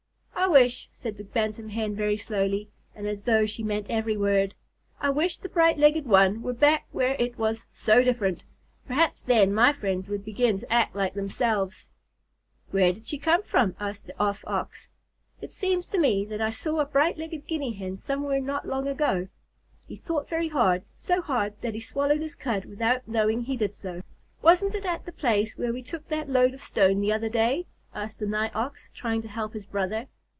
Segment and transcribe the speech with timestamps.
[0.43, 4.53] "I wish," said the Bantam Hen very slowly, and as though she meant every word
[4.99, 8.43] "I wish the bright legged one were back where it was 'so different.'
[8.85, 11.87] Perhaps then my friends would begin to act like themselves."
[12.71, 14.89] "Where did she come from?" asked the Off Ox.
[15.39, 18.87] "It seems to me that I saw a bright legged Guinea Hen somewhere not long
[18.89, 19.29] ago."
[19.87, 23.77] He thought very hard, so hard that he swallowed his cud without knowing he did
[23.77, 24.01] so.
[24.41, 27.67] "Wasn't it at the place where we took that load of stone the other day?"
[27.95, 30.07] asked the Nigh Ox, trying to help his brother.